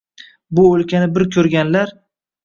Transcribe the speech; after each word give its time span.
Bu 0.59 0.63
o‘lkani 0.69 1.09
bir 1.17 1.25
ko‘rganlar 1.35 1.93